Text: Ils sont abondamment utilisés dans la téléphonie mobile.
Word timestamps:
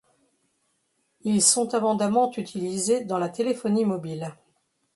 Ils 1.25 1.43
sont 1.43 1.75
abondamment 1.75 2.31
utilisés 2.35 3.05
dans 3.05 3.19
la 3.19 3.29
téléphonie 3.29 3.85
mobile. 3.85 4.33